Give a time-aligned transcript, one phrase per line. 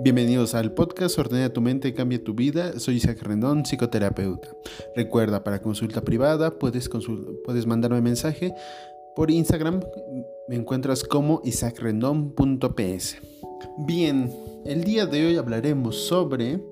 [0.00, 2.78] Bienvenidos al podcast Ordena tu mente, cambia tu vida.
[2.78, 4.48] Soy Isaac Rendón, psicoterapeuta.
[4.94, 6.88] Recuerda, para consulta privada puedes,
[7.44, 8.54] puedes mandarme mensaje
[9.16, 9.80] por Instagram.
[10.48, 13.16] Me encuentras como isaacrendón.ps.
[13.78, 14.32] Bien,
[14.64, 16.62] el día de hoy hablaremos sobre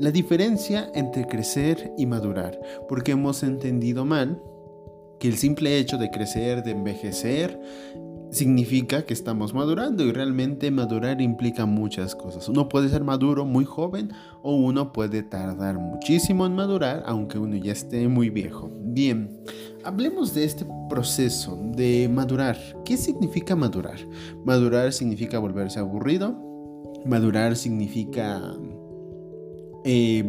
[0.00, 4.42] la diferencia entre crecer y madurar, porque hemos entendido mal
[5.20, 7.60] que el simple hecho de crecer, de envejecer,
[8.30, 12.48] significa que estamos madurando y realmente madurar implica muchas cosas.
[12.48, 17.56] Uno puede ser maduro muy joven o uno puede tardar muchísimo en madurar aunque uno
[17.56, 18.70] ya esté muy viejo.
[18.82, 19.30] Bien,
[19.84, 22.58] hablemos de este proceso de madurar.
[22.84, 23.98] ¿Qué significa madurar?
[24.44, 26.36] Madurar significa volverse aburrido.
[27.06, 28.40] Madurar significa...
[29.84, 30.24] Eh,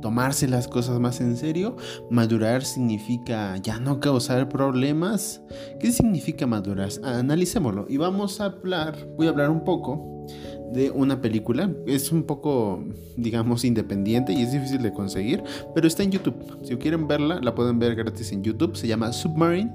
[0.00, 1.76] tomarse las cosas más en serio.
[2.10, 5.40] Madurar significa ya no causar problemas.
[5.80, 6.90] ¿Qué significa madurar?
[7.02, 7.86] Analicémoslo.
[7.88, 10.26] Y vamos a hablar, voy a hablar un poco
[10.72, 11.70] de una película.
[11.86, 12.84] Es un poco,
[13.16, 15.42] digamos, independiente y es difícil de conseguir,
[15.74, 16.58] pero está en YouTube.
[16.62, 18.76] Si quieren verla, la pueden ver gratis en YouTube.
[18.76, 19.72] Se llama Submarine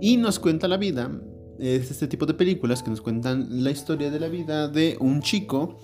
[0.00, 1.10] y nos cuenta la vida.
[1.58, 5.20] Es este tipo de películas que nos cuentan la historia de la vida de un
[5.20, 5.78] chico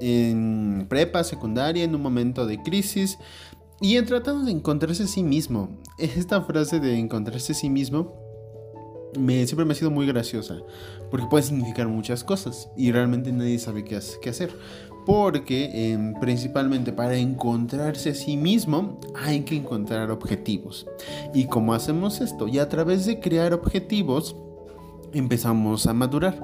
[0.00, 3.18] en prepa, secundaria, en un momento de crisis
[3.80, 5.70] y en tratando de encontrarse a sí mismo.
[5.98, 8.14] Esta frase de encontrarse a sí mismo
[9.18, 10.58] me, siempre me ha sido muy graciosa
[11.10, 14.50] porque puede significar muchas cosas y realmente nadie sabe qué, hacer.
[15.06, 20.86] Porque em, principalmente para encontrarse a sí mismo hay que encontrar objetivos.
[21.34, 22.46] ¿Y cómo hacemos esto?
[22.46, 24.36] Y a través de crear objetivos
[25.12, 26.38] empezamos a madurar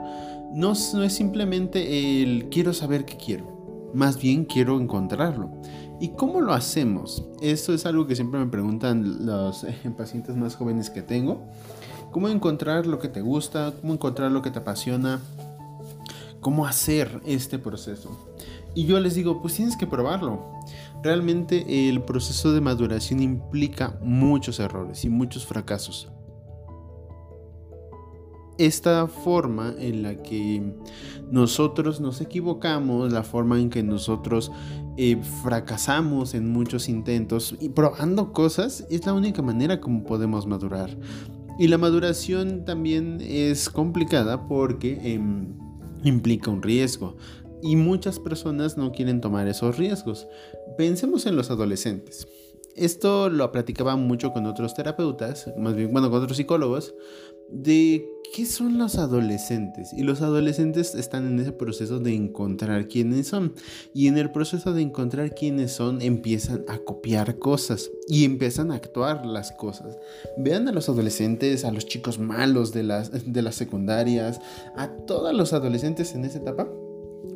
[0.53, 5.51] no, es simplemente el quiero saber qué quiero, más bien quiero encontrarlo.
[6.01, 7.25] ¿Y cómo lo hacemos?
[7.41, 11.45] Esto es algo que siempre me preguntan los eh, pacientes más jóvenes que tengo.
[12.11, 13.73] ¿Cómo encontrar lo que te gusta?
[13.81, 15.21] ¿Cómo encontrar lo que te apasiona?
[16.41, 18.35] ¿Cómo hacer este proceso?
[18.75, 20.53] Y yo les digo, pues tienes que probarlo.
[21.03, 26.09] Realmente el proceso de maduración implica muchos errores y muchos fracasos
[28.59, 30.63] esta forma en la que
[31.31, 34.51] nosotros nos equivocamos, la forma en que nosotros
[34.97, 40.97] eh, fracasamos en muchos intentos y probando cosas, es la única manera como podemos madurar.
[41.59, 45.55] Y la maduración también es complicada porque em,
[46.05, 47.17] implica un riesgo.
[47.63, 50.29] Y muchas personas no quieren tomar esos riesgos.
[50.77, 52.29] Pensemos en los adolescentes.
[52.77, 56.95] Esto lo platicaba mucho con otros terapeutas, más bien, bueno, con otros psicólogos,
[57.49, 59.93] de qué son los adolescentes.
[59.93, 63.55] Y los adolescentes están en ese proceso de encontrar quiénes son.
[63.95, 68.77] Y en el proceso de encontrar quiénes son, empiezan a copiar cosas y empiezan a
[68.77, 69.99] actuar las cosas.
[70.37, 74.41] Vean a los adolescentes, a los chicos malos de las, de las secundarias,
[74.77, 76.69] a todos los adolescentes en esa etapa,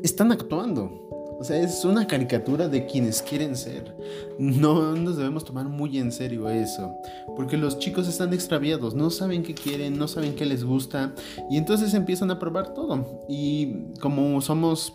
[0.03, 1.20] están actuando.
[1.41, 3.97] O sea, es una caricatura de quienes quieren ser.
[4.39, 6.95] No nos debemos tomar muy en serio eso.
[7.35, 11.15] Porque los chicos están extraviados, no saben qué quieren, no saben qué les gusta.
[11.51, 13.25] Y entonces empiezan a probar todo.
[13.27, 14.93] Y como somos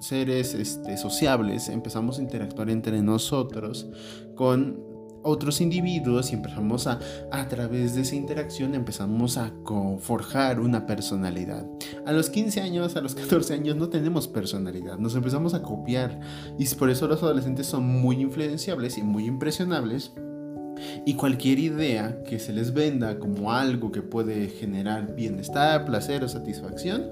[0.00, 3.86] seres este, sociables, empezamos a interactuar entre nosotros
[4.34, 4.91] con
[5.22, 6.98] otros individuos y empezamos a,
[7.30, 9.52] a través de esa interacción, empezamos a
[9.98, 11.66] forjar una personalidad.
[12.06, 16.20] A los 15 años, a los 14 años no tenemos personalidad, nos empezamos a copiar
[16.58, 20.12] y por eso los adolescentes son muy influenciables y muy impresionables.
[21.06, 26.28] Y cualquier idea que se les venda como algo que puede generar bienestar, placer o
[26.28, 27.10] satisfacción,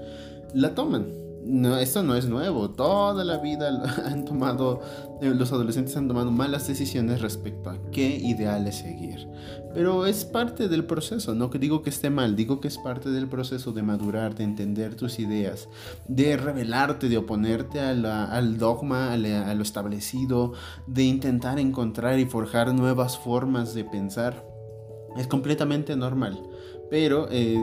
[0.53, 2.69] la toman no, esto no es nuevo.
[2.69, 3.69] Toda la vida
[4.05, 4.81] han tomado,
[5.21, 9.27] eh, los adolescentes han tomado malas decisiones respecto a qué ideales seguir.
[9.73, 13.27] Pero es parte del proceso, no digo que esté mal, digo que es parte del
[13.27, 15.69] proceso de madurar, de entender tus ideas,
[16.07, 20.53] de revelarte, de oponerte al dogma, a lo establecido,
[20.87, 24.45] de intentar encontrar y forjar nuevas formas de pensar.
[25.17, 26.41] Es completamente normal.
[26.91, 27.57] Pero, eh,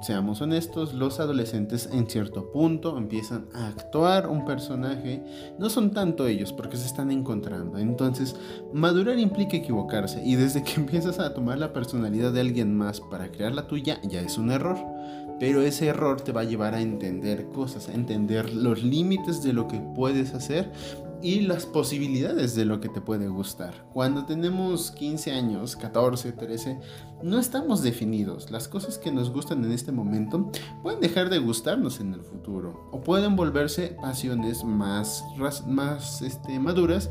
[0.00, 5.22] seamos honestos, los adolescentes en cierto punto empiezan a actuar un personaje.
[5.58, 7.76] No son tanto ellos porque se están encontrando.
[7.76, 8.34] Entonces,
[8.72, 10.22] madurar implica equivocarse.
[10.24, 14.00] Y desde que empiezas a tomar la personalidad de alguien más para crear la tuya,
[14.02, 14.78] ya es un error.
[15.38, 19.52] Pero ese error te va a llevar a entender cosas, a entender los límites de
[19.52, 20.72] lo que puedes hacer
[21.22, 23.86] y las posibilidades de lo que te puede gustar.
[23.92, 26.78] Cuando tenemos 15 años, 14, 13,
[27.22, 28.50] no estamos definidos.
[28.50, 30.50] Las cosas que nos gustan en este momento
[30.82, 35.24] pueden dejar de gustarnos en el futuro o pueden volverse pasiones más,
[35.66, 37.10] más este, maduras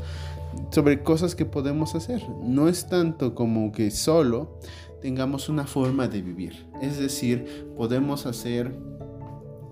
[0.70, 2.28] sobre cosas que podemos hacer.
[2.42, 4.58] No es tanto como que solo
[5.00, 6.66] tengamos una forma de vivir.
[6.80, 8.76] Es decir, podemos hacer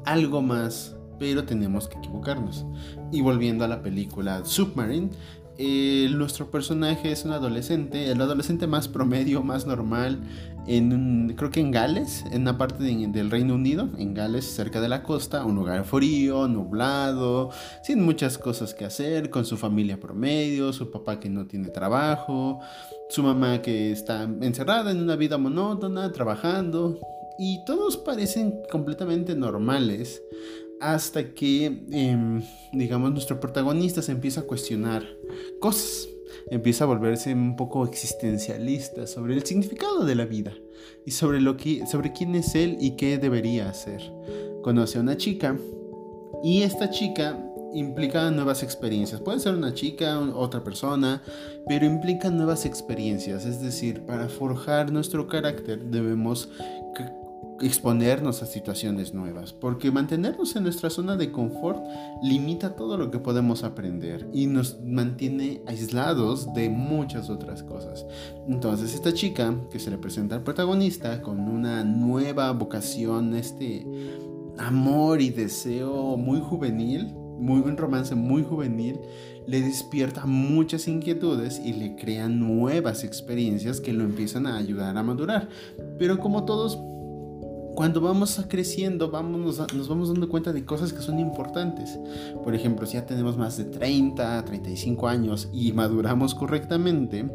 [0.05, 2.67] algo más pero tenemos que equivocarnos.
[3.13, 5.11] Y volviendo a la película Submarine,
[5.61, 10.21] eh, nuestro personaje es un adolescente, el adolescente más promedio, más normal,
[10.65, 15.03] creo que en Gales, en una parte del Reino Unido, en Gales, cerca de la
[15.03, 17.51] costa, un lugar frío, nublado,
[17.83, 22.61] sin muchas cosas que hacer, con su familia promedio, su papá que no tiene trabajo,
[23.09, 27.01] su mamá que está encerrada en una vida monótona, trabajando,
[27.37, 30.23] y todos parecen completamente normales
[30.81, 32.43] hasta que, em,
[32.73, 35.05] digamos, nuestro protagonista se empieza a cuestionar
[35.61, 36.09] cosas,
[36.51, 40.53] empieza a volverse un poco existencialista sobre el significado de la vida
[41.05, 44.01] y sobre, lo que, sobre quién es él y qué debería hacer.
[44.63, 45.57] Conoce a una chica
[46.43, 49.21] y esta chica implica nuevas experiencias.
[49.21, 51.23] Puede ser una chica, otra persona,
[51.67, 53.45] pero implica nuevas experiencias.
[53.45, 56.49] Es decir, para forjar nuestro carácter debemos
[57.61, 61.83] exponernos a situaciones nuevas, porque mantenernos en nuestra zona de confort
[62.23, 68.07] limita todo lo que podemos aprender y nos mantiene aislados de muchas otras cosas.
[68.49, 73.87] Entonces esta chica que se le presenta al protagonista con una nueva vocación, este
[74.59, 78.99] amor y deseo muy juvenil, muy, un romance muy juvenil,
[79.47, 85.03] le despierta muchas inquietudes y le crea nuevas experiencias que lo empiezan a ayudar a
[85.03, 85.49] madurar.
[85.99, 86.79] Pero como todos
[87.79, 91.97] cuando vamos creciendo, vamos, nos, vamos dando cuenta de cosas que son importantes.
[92.43, 97.31] Por ejemplo, si ya tenemos más de 30, 35 años y maduramos correctamente,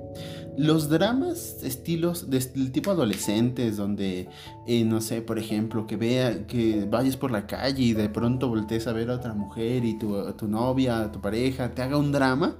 [0.57, 4.29] los dramas estilos del tipo adolescentes, donde,
[4.67, 8.49] eh, no sé, por ejemplo, que vea, que vayas por la calle y de pronto
[8.49, 12.11] voltees a ver a otra mujer y tu, tu novia, tu pareja, te haga un
[12.11, 12.57] drama,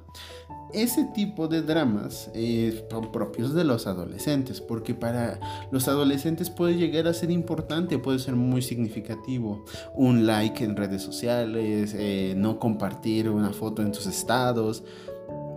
[0.74, 5.40] ese tipo de dramas eh, son propios de los adolescentes, porque para
[5.72, 9.64] los adolescentes puede llegar a ser importante, puede ser muy significativo.
[9.94, 14.84] Un like en redes sociales, eh, no compartir una foto en tus estados.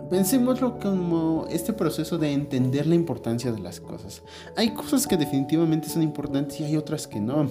[0.09, 4.21] Pensémoslo como este proceso de entender la importancia de las cosas.
[4.55, 7.47] Hay cosas que definitivamente son importantes y hay otras que no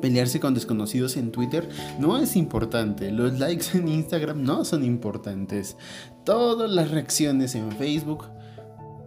[0.00, 1.68] pelearse con desconocidos en Twitter
[1.98, 3.10] no es importante.
[3.10, 5.76] Los likes en Instagram no son importantes.
[6.24, 8.26] Todas las reacciones en Facebook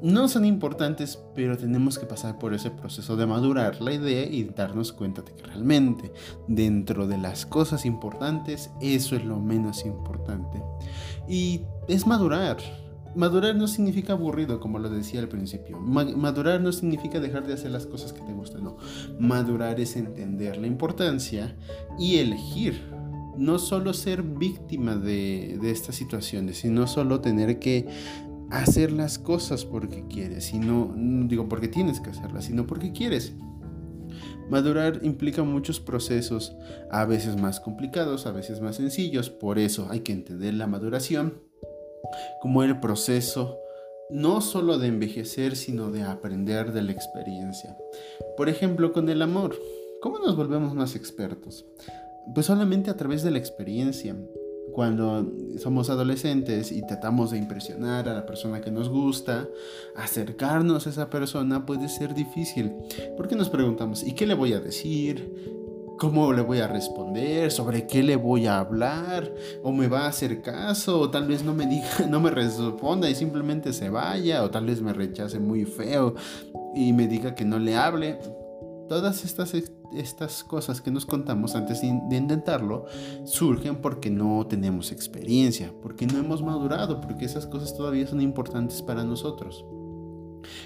[0.01, 4.43] no son importantes, pero tenemos que pasar por ese proceso de madurar la idea y
[4.43, 6.11] darnos cuenta de que realmente
[6.47, 10.61] dentro de las cosas importantes eso es lo menos importante.
[11.27, 12.57] Y es madurar.
[13.15, 15.79] Madurar no significa aburrido, como lo decía al principio.
[15.79, 18.77] madurar no significa dejar de hacer las cosas que te gustan, no.
[19.19, 21.55] Madurar es entender la importancia
[21.97, 22.81] y elegir.
[23.35, 27.87] No solo ser víctima de, de estas situaciones, sino solo tener que
[28.51, 33.33] hacer las cosas porque quieres, sino, digo porque tienes que hacerlas, sino porque quieres.
[34.49, 36.55] Madurar implica muchos procesos,
[36.89, 41.41] a veces más complicados, a veces más sencillos, por eso hay que entender la maduración
[42.41, 43.59] como el proceso
[44.09, 47.77] no solo de envejecer, sino de aprender de la experiencia.
[48.37, 49.55] Por ejemplo, con el amor,
[50.01, 51.65] ¿cómo nos volvemos más expertos?
[52.33, 54.15] Pues solamente a través de la experiencia.
[54.73, 59.47] Cuando somos adolescentes y tratamos de impresionar a la persona que nos gusta,
[59.95, 62.73] acercarnos a esa persona puede ser difícil.
[63.17, 65.59] Porque nos preguntamos, ¿y qué le voy a decir?
[65.99, 70.07] cómo le voy a responder, sobre qué le voy a hablar, o me va a
[70.07, 74.43] hacer caso, o tal vez no me diga, no me responda y simplemente se vaya,
[74.43, 76.15] o tal vez me rechace muy feo
[76.73, 78.17] y me diga que no le hable.
[78.89, 79.53] Todas estas,
[79.93, 82.85] estas cosas que nos contamos antes de intentarlo
[83.23, 88.81] surgen porque no tenemos experiencia, porque no hemos madurado, porque esas cosas todavía son importantes
[88.81, 89.63] para nosotros.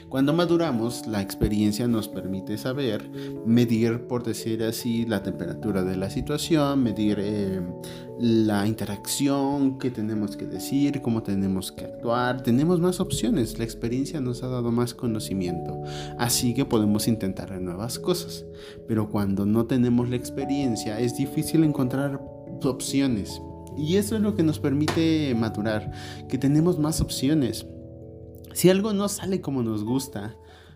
[0.10, 3.10] Cuando maduramos, la experiencia nos permite saber,
[3.46, 7.62] medir, por decir así, la temperatura de la situación, medir eh,
[8.20, 12.44] la interacción, qué tenemos que decir, cómo tenemos que actuar.
[12.44, 15.82] Tenemos más opciones, la experiencia nos ha dado más conocimiento,
[16.18, 18.46] así que podemos intentar nuevas cosas.
[18.88, 22.22] Pero cuando no tenemos la experiencia, es difícil encontrar
[22.64, 23.42] opciones.
[23.78, 25.92] Y eso es lo que nos permite madurar,
[26.30, 27.66] que tenemos más opciones.
[28.54, 30.36] Si algo no sale como nos gusta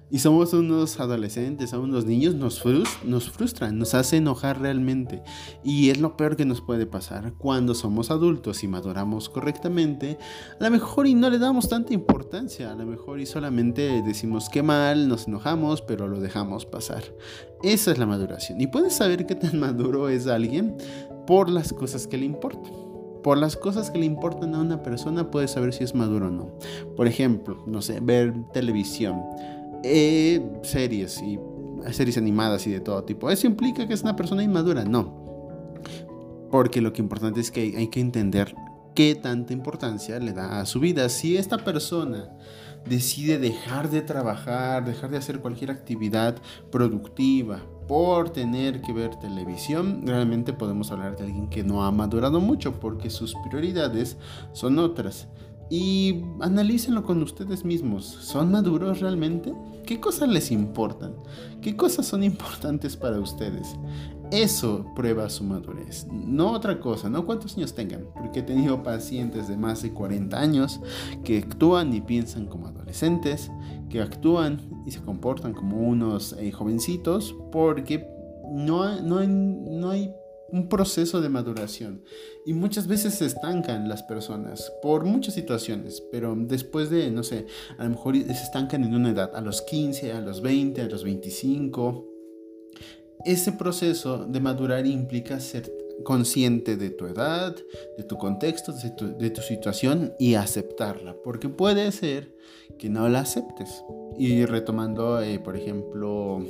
[0.09, 2.63] y somos unos adolescentes, somos unos niños, nos,
[3.03, 5.21] nos frustran, nos hace enojar realmente.
[5.63, 10.17] Y es lo peor que nos puede pasar cuando somos adultos y maduramos correctamente.
[10.59, 14.49] A lo mejor y no le damos tanta importancia, a lo mejor y solamente decimos
[14.49, 17.03] que mal, nos enojamos, pero lo dejamos pasar.
[17.61, 18.61] Esa es la maduración.
[18.61, 20.77] Y puedes saber qué tan maduro es alguien
[21.25, 22.86] por las cosas que le importan
[23.27, 26.29] por las cosas que le importan a una persona puede saber si es maduro o
[26.29, 26.49] no.
[26.95, 29.21] Por ejemplo, no sé, ver televisión,
[29.83, 31.37] eh, series y
[31.91, 33.29] series animadas y de todo tipo.
[33.29, 34.85] ¿Eso implica que es una persona inmadura?
[34.85, 35.13] No.
[36.49, 38.55] Porque lo que importante es que hay que entender
[38.95, 41.09] qué tanta importancia le da a su vida.
[41.09, 42.29] Si esta persona
[42.87, 46.37] decide dejar de trabajar, dejar de hacer cualquier actividad
[46.71, 52.39] productiva por tener que ver televisión, realmente podemos hablar de alguien que no ha madurado
[52.39, 54.17] mucho porque sus prioridades
[54.53, 55.27] son otras.
[55.69, 58.05] Y analícenlo con ustedes mismos.
[58.05, 59.53] ¿Son maduros realmente?
[59.85, 61.13] ¿Qué cosas les importan?
[61.61, 63.75] ¿Qué cosas son importantes para ustedes?
[64.31, 69.47] Eso prueba su madurez, no otra cosa, no cuántos años tengan, porque he tenido pacientes
[69.47, 70.81] de más de 40 años
[71.23, 73.49] que actúan y piensan como adolescentes,
[73.89, 78.07] que actúan y se comportan como unos eh, jovencitos, porque
[78.49, 80.11] no, no, no hay
[80.49, 82.03] un proceso de maduración.
[82.45, 87.45] Y muchas veces se estancan las personas por muchas situaciones, pero después de, no sé,
[87.77, 90.87] a lo mejor se estancan en una edad, a los 15, a los 20, a
[90.87, 92.13] los 25
[93.25, 95.71] ese proceso de madurar implica ser
[96.03, 97.55] consciente de tu edad,
[97.97, 102.35] de tu contexto, de tu, situación y aceptarla, porque puede ser
[102.77, 103.83] que no la aceptes.
[104.17, 106.41] Y retomando, eh, por ejemplo,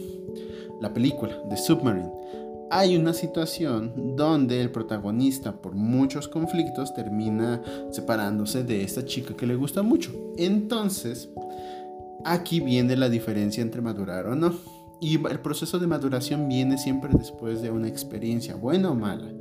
[0.82, 2.12] la película de Submarine,
[2.70, 7.62] hay una situación donde el protagonista, por muchos conflictos, termina
[7.92, 10.12] separándose de esta chica que le gusta mucho.
[10.38, 11.30] Entonces,
[12.26, 14.77] aquí viene la diferencia entre madurar o no.
[15.00, 19.32] Y el proceso de maduración viene siempre después de una experiencia, buena o mala.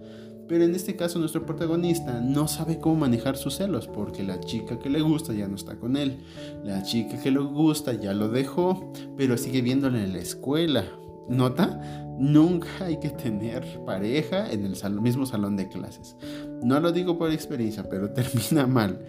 [0.49, 4.79] Pero en este caso nuestro protagonista no sabe cómo manejar sus celos porque la chica
[4.79, 6.19] que le gusta ya no está con él.
[6.63, 10.85] La chica que le gusta ya lo dejó, pero sigue viéndole en la escuela.
[11.29, 11.81] ¿Nota?
[12.19, 16.17] Nunca hay que tener pareja en el mismo salón de clases.
[16.63, 19.05] No lo digo por experiencia, pero termina mal.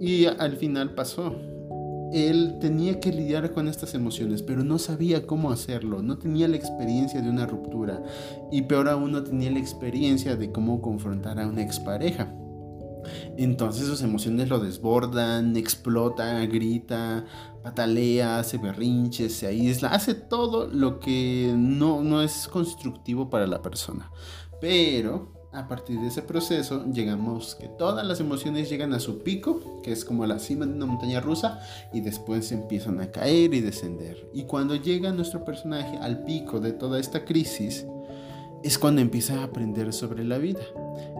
[0.00, 1.34] Y al final pasó
[2.12, 6.56] él tenía que lidiar con estas emociones, pero no sabía cómo hacerlo, no tenía la
[6.56, 8.02] experiencia de una ruptura
[8.50, 12.32] y peor aún no tenía la experiencia de cómo confrontar a una expareja.
[13.36, 17.24] Entonces sus emociones lo desbordan, explota, grita,
[17.62, 23.62] patalea, hace berrinches, se aísla, hace todo lo que no, no es constructivo para la
[23.62, 24.10] persona.
[24.60, 29.80] Pero a partir de ese proceso llegamos que todas las emociones llegan a su pico,
[29.82, 31.60] que es como la cima de una montaña rusa,
[31.92, 34.30] y después empiezan a caer y descender.
[34.32, 37.86] Y cuando llega nuestro personaje al pico de toda esta crisis,
[38.62, 40.60] es cuando empieza a aprender sobre la vida.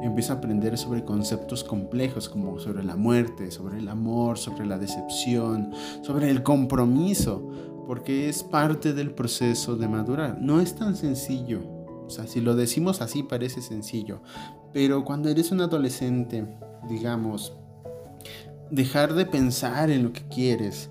[0.02, 4.78] Empieza a aprender sobre conceptos complejos como sobre la muerte, sobre el amor, sobre la
[4.78, 5.72] decepción,
[6.02, 7.42] sobre el compromiso,
[7.86, 10.40] porque es parte del proceso de madurar.
[10.40, 11.71] No es tan sencillo
[12.26, 14.20] si lo decimos así parece sencillo,
[14.72, 16.46] pero cuando eres un adolescente,
[16.88, 17.54] digamos,
[18.70, 20.90] dejar de pensar en lo que quieres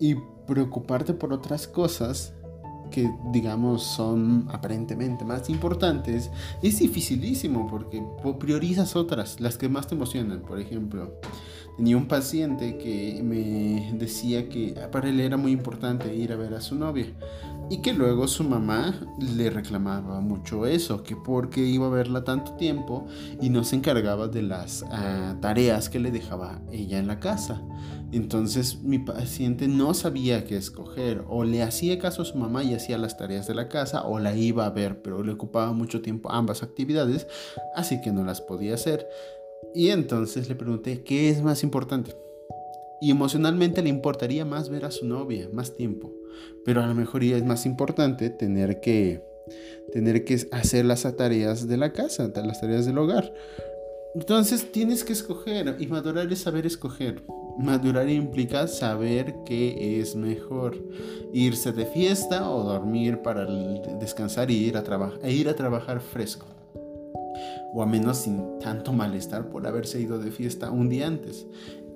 [0.00, 2.34] y preocuparte por otras cosas
[2.90, 6.30] que digamos son aparentemente más importantes,
[6.62, 8.02] es dificilísimo porque
[8.38, 11.12] priorizas otras, las que más te emocionan, por ejemplo.
[11.76, 16.54] Tenía un paciente que me decía que para él era muy importante ir a ver
[16.54, 17.06] a su novia
[17.70, 22.52] y que luego su mamá le reclamaba mucho eso, que porque iba a verla tanto
[22.52, 23.06] tiempo
[23.40, 27.62] y no se encargaba de las ah, tareas que le dejaba ella en la casa.
[28.12, 32.74] Entonces mi paciente no sabía qué escoger, o le hacía caso a su mamá y
[32.74, 36.00] hacía las tareas de la casa, o la iba a ver, pero le ocupaba mucho
[36.00, 37.26] tiempo ambas actividades,
[37.74, 39.08] así que no las podía hacer.
[39.74, 42.14] Y entonces le pregunté, ¿qué es más importante?
[43.00, 46.12] Y emocionalmente le importaría más ver a su novia, más tiempo.
[46.64, 49.22] Pero a lo mejor es más importante tener que,
[49.92, 53.32] tener que hacer las tareas de la casa, las tareas del hogar.
[54.14, 57.22] Entonces tienes que escoger y madurar es saber escoger.
[57.58, 60.76] Madurar implica saber qué es mejor.
[61.32, 63.44] Irse de fiesta o dormir para
[63.98, 66.46] descansar y e ir a trabajar fresco
[67.74, 71.46] o a menos sin tanto malestar por haberse ido de fiesta un día antes.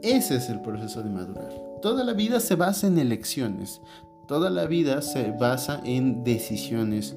[0.02, 1.52] Ese es el proceso de madurar.
[1.80, 3.80] Toda la vida se basa en elecciones,
[4.28, 7.16] toda la vida se basa en decisiones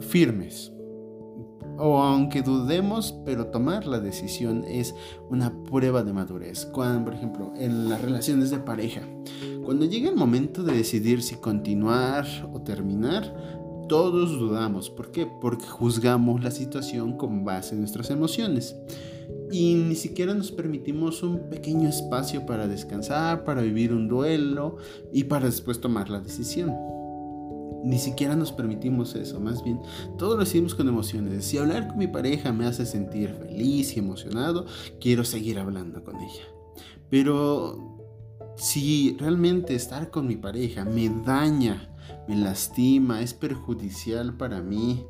[0.00, 0.72] firmes.
[1.78, 4.94] O aunque dudemos, pero tomar la decisión es
[5.28, 6.66] una prueba de madurez.
[6.66, 9.02] Cuando, por ejemplo, en las relaciones de pareja,
[9.64, 13.34] cuando llega el momento de decidir si continuar o terminar,
[13.88, 14.88] todos dudamos.
[14.88, 15.26] ¿Por qué?
[15.26, 18.74] Porque juzgamos la situación con base en nuestras emociones.
[19.50, 24.76] Y ni siquiera nos permitimos un pequeño espacio para descansar, para vivir un duelo
[25.12, 26.74] y para después tomar la decisión.
[27.84, 29.80] Ni siquiera nos permitimos eso, más bien
[30.16, 31.44] todo lo hicimos con emociones.
[31.44, 34.66] Si hablar con mi pareja me hace sentir feliz y emocionado,
[35.00, 36.44] quiero seguir hablando con ella.
[37.10, 37.98] Pero
[38.56, 41.92] si realmente estar con mi pareja me daña
[42.28, 45.04] me lastima, es perjudicial para mí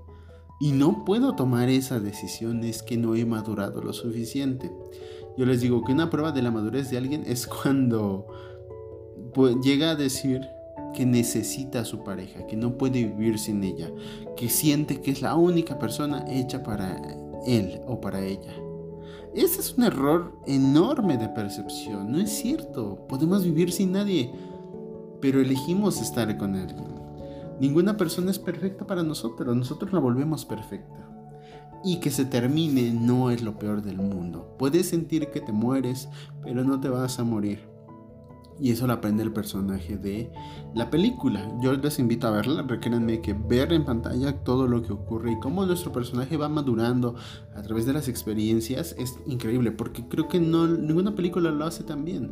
[0.62, 4.70] y no puedo tomar esa decisión es que no he madurado lo suficiente.
[5.36, 8.28] Yo les digo que una prueba de la madurez de alguien es cuando
[9.34, 10.40] pues, llega a decir
[10.94, 13.90] que necesita a su pareja, que no puede vivir sin ella,
[14.36, 16.96] que siente que es la única persona hecha para
[17.44, 18.54] él o para ella.
[19.34, 24.30] Ese es un error enorme de percepción, no es cierto, podemos vivir sin nadie,
[25.20, 26.91] pero elegimos estar con alguien.
[27.60, 31.08] Ninguna persona es perfecta para nosotros, nosotros la volvemos perfecta.
[31.84, 34.54] Y que se termine no es lo peor del mundo.
[34.58, 36.08] Puedes sentir que te mueres,
[36.42, 37.72] pero no te vas a morir.
[38.60, 40.30] Y eso lo aprende el personaje de
[40.74, 41.48] la película.
[41.60, 45.40] Yo les invito a verla, requérenme que ver en pantalla todo lo que ocurre y
[45.40, 47.16] cómo nuestro personaje va madurando
[47.56, 51.82] a través de las experiencias es increíble, porque creo que no, ninguna película lo hace
[51.82, 52.30] tan bien.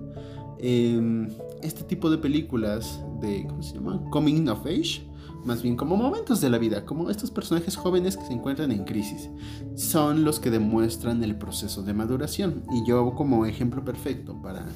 [0.58, 1.28] Em,
[1.62, 4.00] este tipo de películas de, ¿cómo se llama?
[4.10, 5.09] Coming of Age,
[5.44, 8.84] más bien como momentos de la vida, como estos personajes jóvenes que se encuentran en
[8.84, 9.30] crisis,
[9.74, 12.64] son los que demuestran el proceso de maduración.
[12.72, 14.66] Y yo como ejemplo perfecto para,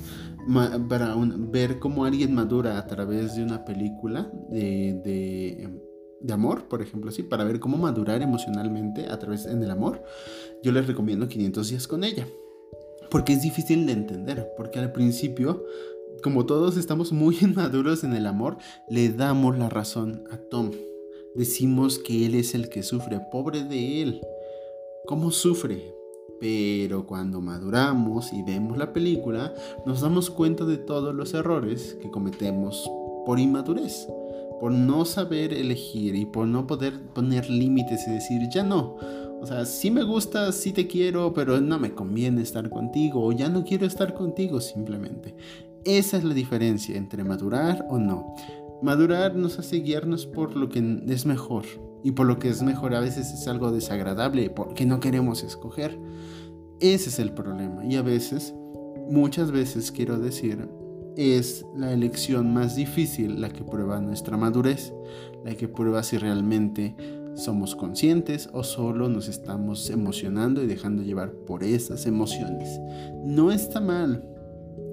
[0.88, 5.70] para ver cómo alguien madura a través de una película de,
[6.20, 10.02] de, amor, por ejemplo, así, para ver cómo madurar emocionalmente a través en el amor,
[10.62, 12.26] yo les recomiendo 500 días con ella.
[13.10, 15.64] Porque es difícil de entender, porque al principio
[16.24, 18.56] como todos estamos muy inmaduros en el amor,
[18.88, 20.70] le damos la razón a Tom.
[21.34, 24.20] Decimos que él es el que sufre, pobre de él.
[25.04, 25.94] ¿Cómo sufre?
[26.40, 29.52] Pero cuando maduramos y vemos la película,
[29.84, 32.90] nos damos cuenta de todos los errores que cometemos
[33.26, 34.08] por inmadurez,
[34.60, 38.96] por no saber elegir y por no poder poner límites y decir, ya no.
[39.42, 43.32] O sea, sí me gusta, sí te quiero, pero no me conviene estar contigo o
[43.32, 45.34] ya no quiero estar contigo simplemente.
[45.84, 48.34] Esa es la diferencia entre madurar o no.
[48.82, 51.64] Madurar nos hace guiarnos por lo que es mejor.
[52.02, 55.98] Y por lo que es mejor a veces es algo desagradable porque no queremos escoger.
[56.80, 57.84] Ese es el problema.
[57.84, 58.54] Y a veces,
[59.10, 60.68] muchas veces quiero decir,
[61.16, 64.92] es la elección más difícil la que prueba nuestra madurez,
[65.44, 66.96] la que prueba si realmente
[67.34, 72.80] somos conscientes o solo nos estamos emocionando y dejando llevar por esas emociones.
[73.24, 74.28] No está mal,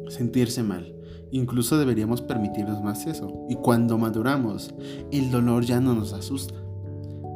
[0.09, 0.95] sentirse mal.
[1.31, 3.45] Incluso deberíamos permitirnos más eso.
[3.49, 4.73] Y cuando maduramos,
[5.11, 6.55] el dolor ya no nos asusta.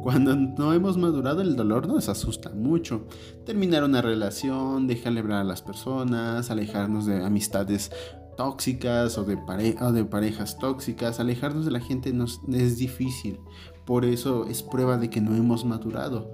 [0.02, 3.06] Cuando no hemos madurado, el dolor nos asusta mucho.
[3.44, 7.90] Terminar una relación, dejar de hablar a las personas, alejarnos de amistades
[8.36, 9.36] tóxicas o de,
[9.80, 13.40] o de parejas tóxicas, alejarnos de la gente nos es difícil.
[13.84, 16.30] Por eso es prueba de que no hemos madurado.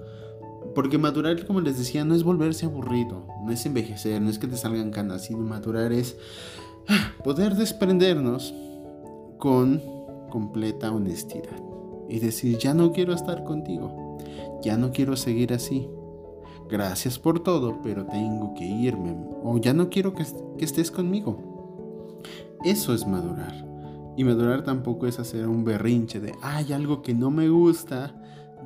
[0.75, 4.47] Porque madurar, como les decía, no es volverse aburrido, no es envejecer, no es que
[4.47, 6.17] te salgan canas, sino madurar es
[7.23, 8.53] poder desprendernos
[9.37, 9.81] con
[10.29, 11.61] completa honestidad
[12.09, 14.17] y decir, ya no quiero estar contigo,
[14.63, 15.87] ya no quiero seguir así.
[16.69, 19.15] Gracias por todo, pero tengo que irme.
[19.43, 20.25] O ya no quiero que,
[20.57, 22.21] que estés conmigo.
[22.63, 23.53] Eso es madurar.
[24.15, 28.15] Y madurar tampoco es hacer un berrinche de, hay algo que no me gusta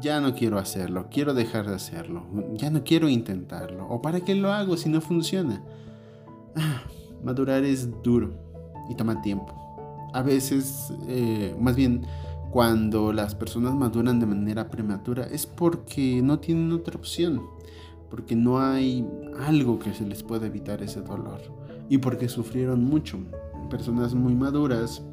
[0.02, 4.36] ya no quiero hacerlo, quiero dejar de hacerlo, ya no quiero intentarlo, o para qué
[4.36, 5.64] lo hago si no funciona.
[6.56, 6.84] Ah,
[7.24, 8.34] madurar es duro
[8.90, 9.54] y toma tiempo.
[10.14, 12.06] A veces, eh, más bien,
[12.52, 17.42] cuando las personas maduran de manera prematura es porque no tienen otra opción,
[18.10, 19.06] porque no hay
[19.40, 21.42] algo que se les pueda evitar ese dolor
[21.90, 23.20] y porque sufrieron mucho.
[23.70, 25.04] Personas muy maduras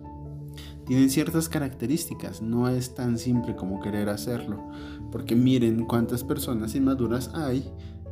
[0.86, 4.62] tienen ciertas características, no es tan simple como querer hacerlo,
[5.10, 7.70] porque miren cuántas personas inmaduras hay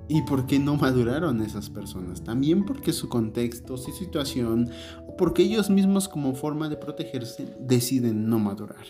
[0.09, 4.71] y por qué no maduraron esas personas, también porque su contexto, su situación,
[5.07, 8.85] o porque ellos mismos como forma de protegerse deciden no madurar.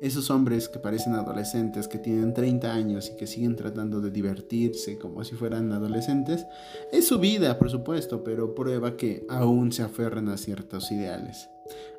[0.00, 4.98] Esos hombres que parecen adolescentes, que tienen 30 años y que siguen tratando de divertirse
[4.98, 6.46] como si fueran adolescentes,
[6.90, 11.50] es su vida, por supuesto, pero prueba que aún se aferran a ciertos ideales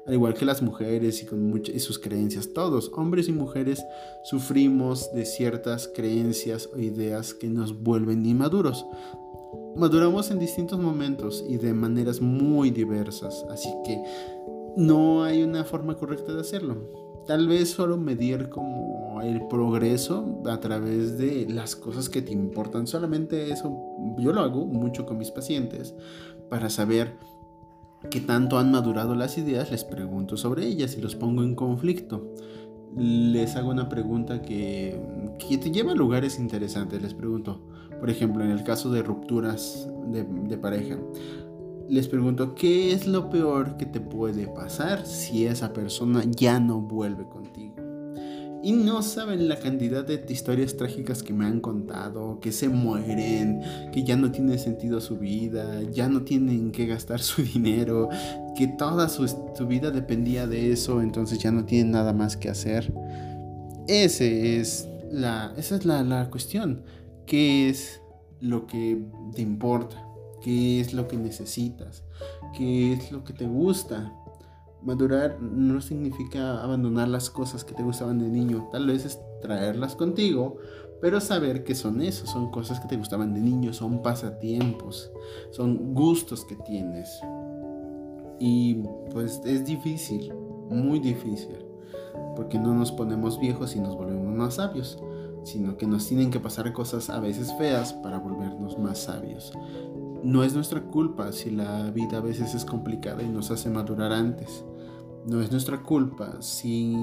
[0.10, 3.86] al igual que las mujeres y con sus creencias, todos, hombres y mujeres,
[4.24, 8.88] sufrimos de ciertas creencias o ideas que nos vuelven inmaduros.
[9.76, 14.02] Maduramos en distintos momentos y de maneras muy diversas, así que
[14.78, 17.24] no hay una forma correcta de hacerlo.
[17.28, 22.88] Tal vez solo medir como el progreso a través de las cosas que te importan.
[22.88, 23.80] Solamente eso
[24.18, 25.94] yo lo hago mucho con mis pacientes
[26.50, 27.14] para saber
[28.10, 32.34] que tanto han madurado las ideas, les pregunto sobre ellas y los pongo en conflicto.
[32.96, 35.00] Les hago una pregunta que,
[35.38, 37.02] que te lleva a lugares interesantes.
[37.02, 37.62] Les pregunto,
[38.00, 40.98] por ejemplo, en el caso de rupturas de, de pareja,
[41.88, 46.82] les pregunto, ¿qué es lo peor que te puede pasar si esa persona ya no
[46.82, 47.89] vuelve contigo?
[48.62, 53.62] Y no saben la cantidad de historias trágicas que me han contado, que se mueren,
[53.94, 58.10] que ya no tiene sentido su vida, ya no tienen que gastar su dinero,
[58.58, 59.26] que toda su,
[59.66, 62.92] vida dependía de eso, entonces ya no tienen nada más que hacer.
[63.88, 66.84] Ese es la, esa es la, la cuestión.
[67.26, 68.02] ¿Qué es
[68.42, 69.02] lo que
[69.36, 70.04] te importa?
[70.42, 72.04] ¿Qué es lo que necesitas?
[72.58, 74.14] ¿Qué es lo que te gusta?
[74.82, 79.96] Madurar no significa abandonar las cosas que te gustaban de niño, tal vez es traerlas
[79.96, 80.58] contigo,
[81.02, 85.12] pero saber que son eso, son cosas que te gustaban de niño, son pasatiempos,
[85.52, 87.20] son gustos que tienes.
[88.40, 90.34] Y pues es difícil,
[90.70, 91.58] muy difícil,
[92.36, 94.98] porque no nos ponemos viejos y nos volvemos más sabios,
[95.44, 99.52] sino que nos tienen que pasar cosas a veces feas para volvernos más sabios
[100.24, 104.12] no es nuestra culpa si la vida a veces es complicada y nos hace madurar
[104.12, 104.66] antes.
[105.26, 106.96] No es nuestra culpa si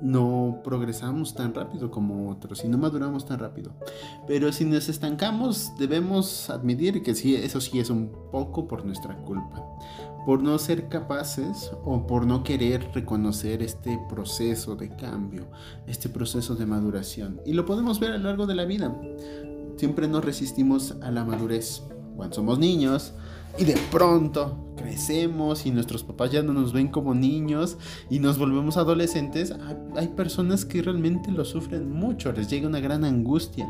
[0.00, 3.72] no progresamos tan rápido como otros, si no maduramos tan rápido.
[4.26, 9.16] Pero si nos estancamos, debemos admitir que sí, eso sí es un poco por nuestra
[9.22, 9.64] culpa.
[10.26, 15.46] Por no ser capaces o por no querer reconocer este proceso de cambio,
[15.86, 17.40] este proceso de maduración.
[17.44, 18.94] Y lo podemos ver a lo largo de la vida.
[19.76, 21.82] Siempre nos resistimos a la madurez
[22.16, 23.14] cuando somos niños
[23.58, 27.78] y de pronto crecemos y nuestros papás ya no nos ven como niños
[28.10, 29.54] y nos volvemos adolescentes,
[29.96, 33.68] hay personas que realmente lo sufren mucho, les llega una gran angustia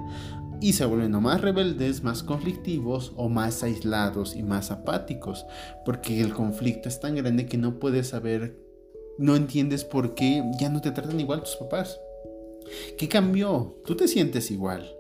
[0.61, 5.45] y se vuelven o más rebeldes, más conflictivos o más aislados y más apáticos,
[5.85, 8.59] porque el conflicto es tan grande que no puedes saber,
[9.19, 12.01] no entiendes por qué ya no te tratan igual tus papás.
[12.97, 13.77] ¿Qué cambió?
[13.85, 14.91] Tú te sientes igual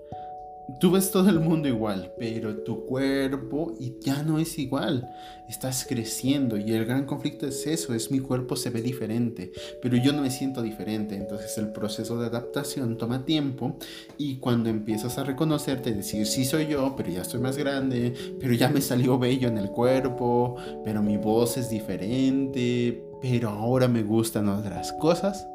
[0.80, 5.10] Tú ves todo el mundo igual, pero tu cuerpo ya no es igual.
[5.46, 9.98] Estás creciendo y el gran conflicto es eso, es mi cuerpo se ve diferente, pero
[9.98, 11.16] yo no me siento diferente.
[11.16, 13.76] Entonces el proceso de adaptación toma tiempo
[14.16, 18.54] y cuando empiezas a reconocerte, decir, sí soy yo, pero ya estoy más grande, pero
[18.54, 24.02] ya me salió bello en el cuerpo, pero mi voz es diferente, pero ahora me
[24.02, 25.46] gustan otras cosas.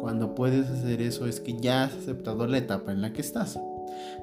[0.00, 3.58] Cuando puedes hacer eso es que ya has aceptado la etapa en la que estás.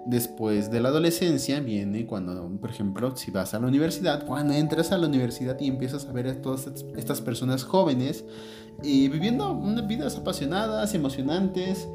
[0.05, 4.91] Después de la adolescencia viene cuando, por ejemplo, si vas a la universidad, cuando entras
[4.91, 8.23] a la universidad y empiezas a ver a todas estas personas jóvenes
[8.81, 9.53] y viviendo
[9.85, 11.87] vidas apasionadas, emocionantes,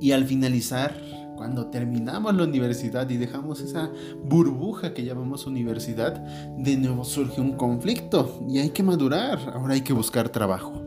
[0.00, 0.94] y al finalizar,
[1.36, 3.90] cuando terminamos la universidad y dejamos esa
[4.24, 6.14] burbuja que llamamos universidad,
[6.56, 10.82] de nuevo surge un conflicto y hay que madurar, ahora hay que buscar trabajo.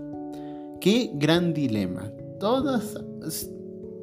[0.80, 2.12] Qué gran dilema.
[2.40, 3.00] Todas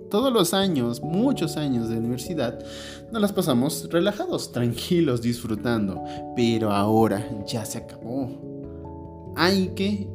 [0.08, 2.58] todos los años, muchos años de universidad,
[3.10, 6.02] nos las pasamos relajados, tranquilos, disfrutando.
[6.36, 8.30] Pero ahora ya se acabó.
[9.36, 10.08] Hay que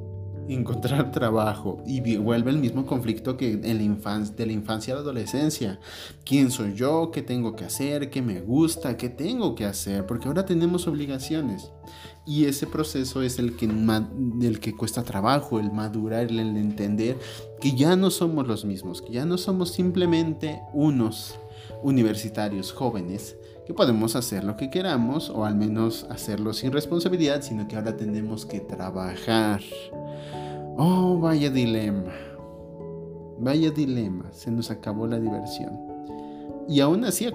[0.50, 4.98] encontrar trabajo y vuelve el mismo conflicto que en la infancia, de la infancia a
[4.98, 5.80] la adolescencia.
[6.26, 7.12] ¿Quién soy yo?
[7.12, 8.10] ¿Qué tengo que hacer?
[8.10, 8.98] ¿Qué me gusta?
[8.98, 10.06] ¿Qué tengo que hacer?
[10.06, 11.72] Porque ahora tenemos obligaciones.
[12.26, 17.18] Y ese proceso es el que, el que cuesta trabajo, el madurar, el entender
[17.60, 21.36] que ya no somos los mismos, que ya no somos simplemente unos
[21.82, 27.68] universitarios jóvenes que podemos hacer lo que queramos o al menos hacerlo sin responsabilidad, sino
[27.68, 29.62] que ahora tenemos que trabajar.
[30.78, 32.12] Oh, vaya dilema.
[33.40, 35.80] Vaya dilema, se nos acabó la diversión.
[36.68, 37.30] Y aún así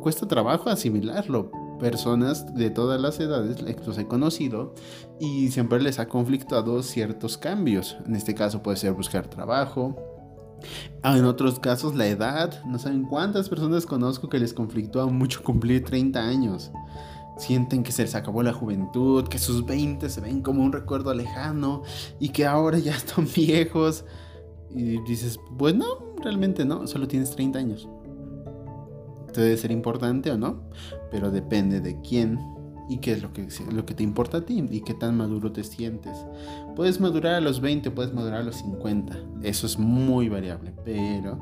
[0.00, 1.50] cuesta trabajo asimilarlo.
[1.78, 4.74] Personas de todas las edades los he conocido
[5.20, 7.96] y siempre les ha conflictado ciertos cambios.
[8.04, 9.96] En este caso puede ser buscar trabajo,
[11.04, 12.62] en otros casos, la edad.
[12.64, 16.70] No saben cuántas personas conozco que les conflictúa mucho cumplir 30 años.
[17.36, 21.14] Sienten que se les acabó la juventud, que sus 20 se ven como un recuerdo
[21.14, 21.82] lejano
[22.18, 24.04] y que ahora ya están viejos.
[24.70, 25.86] Y dices, pues no,
[26.22, 27.88] realmente no, solo tienes 30 años.
[29.34, 30.62] Debe ser importante o no,
[31.10, 32.57] pero depende de quién
[32.88, 35.52] y qué es lo que, lo que te importa a ti y qué tan maduro
[35.52, 36.16] te sientes.
[36.74, 41.38] Puedes madurar a los 20, puedes madurar a los 50, eso es muy variable, pero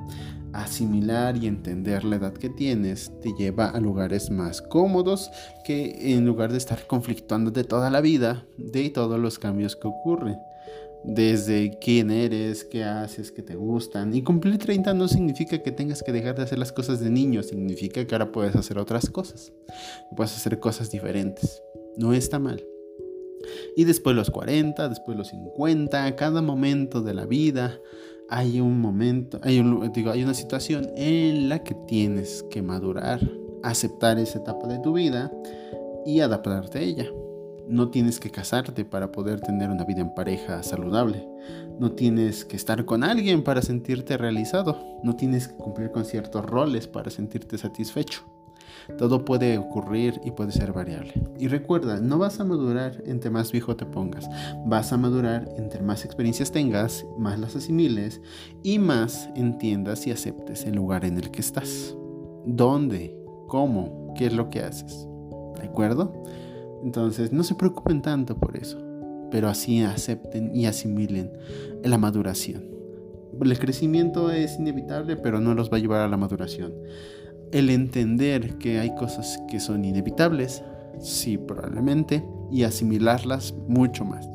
[0.53, 5.31] asimilar y entender la edad que tienes te lleva a lugares más cómodos
[5.65, 9.89] que en lugar de estar conflictuando de toda la vida de todos los cambios que
[9.89, 10.39] ocurren
[11.07, 14.13] desde quién eres, qué haces, qué te gustan.
[14.15, 17.43] Y cumplir 30 no significa que tengas que dejar de hacer las cosas de niño,
[17.43, 19.53] significa que ahora puedes hacer otras cosas,
[20.17, 21.63] puedes hacer cosas diferentes.
[21.97, 22.63] No está mal.
[23.77, 27.81] Y después los 40, después los 50, cada momento de la vida
[28.29, 29.63] hay un momento, hay,
[29.95, 33.21] digo, hay una situación en la que tienes que madurar,
[33.63, 35.33] aceptar esa etapa de tu vida
[36.05, 37.07] y adaptarte a ella.
[37.69, 41.29] No tienes que casarte para poder tener una vida en pareja saludable.
[41.81, 44.79] No tienes que estar con alguien para sentirte realizado.
[45.03, 48.23] No tienes que cumplir con ciertos roles para sentirte satisfecho.
[48.99, 51.13] Todo puede ocurrir y puede ser variable.
[51.39, 54.29] Y recuerda, no vas a madurar entre más viejo te pongas.
[54.65, 58.21] Vas a madurar entre más experiencias tengas, más las asimiles
[58.63, 61.97] y más entiendas y aceptes el lugar en el que estás.
[62.47, 63.19] ¿Dónde?
[63.49, 64.15] ¿Cómo?
[64.17, 65.09] ¿Qué es lo que haces?
[65.57, 66.23] ¿De acuerdo?
[66.85, 68.79] Entonces, no se preocupen tanto por eso,
[69.31, 71.33] pero así acepten y asimilen
[71.83, 72.65] la maduración.
[73.41, 76.73] El crecimiento es inevitable, pero no los va a llevar a la maduración.
[77.53, 80.63] El entender que hay cosas que son inevitables,
[81.01, 84.27] sí, probablemente, y asimilarlas mucho más.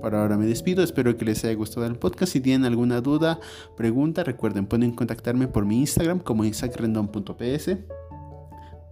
[0.00, 2.32] Por ahora me despido, espero que les haya gustado el podcast.
[2.32, 3.38] Si tienen alguna duda,
[3.76, 7.76] pregunta, recuerden, pueden contactarme por mi Instagram como isacrendon.ps.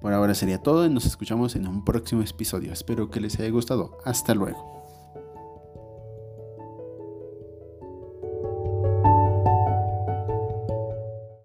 [0.01, 2.73] Por ahora sería todo y nos escuchamos en un próximo episodio.
[2.73, 3.99] Espero que les haya gustado.
[4.05, 4.78] Hasta luego.